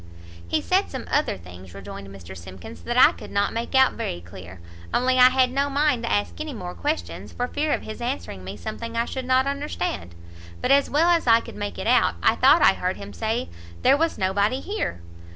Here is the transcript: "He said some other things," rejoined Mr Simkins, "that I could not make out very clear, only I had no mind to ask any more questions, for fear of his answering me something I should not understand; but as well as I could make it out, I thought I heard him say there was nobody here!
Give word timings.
"He 0.47 0.61
said 0.61 0.89
some 0.89 1.05
other 1.11 1.37
things," 1.37 1.75
rejoined 1.75 2.07
Mr 2.07 2.35
Simkins, 2.35 2.81
"that 2.85 2.97
I 2.97 3.11
could 3.11 3.29
not 3.29 3.53
make 3.53 3.75
out 3.75 3.93
very 3.93 4.19
clear, 4.19 4.59
only 4.91 5.19
I 5.19 5.29
had 5.29 5.51
no 5.51 5.69
mind 5.69 6.01
to 6.01 6.11
ask 6.11 6.41
any 6.41 6.55
more 6.55 6.73
questions, 6.73 7.31
for 7.31 7.47
fear 7.47 7.71
of 7.71 7.83
his 7.83 8.01
answering 8.01 8.43
me 8.43 8.57
something 8.57 8.97
I 8.97 9.05
should 9.05 9.25
not 9.25 9.45
understand; 9.45 10.15
but 10.59 10.71
as 10.71 10.89
well 10.89 11.09
as 11.09 11.27
I 11.27 11.39
could 11.39 11.55
make 11.55 11.77
it 11.77 11.85
out, 11.85 12.15
I 12.23 12.33
thought 12.35 12.63
I 12.63 12.73
heard 12.73 12.97
him 12.97 13.13
say 13.13 13.47
there 13.83 13.95
was 13.95 14.17
nobody 14.17 14.59
here! 14.59 15.01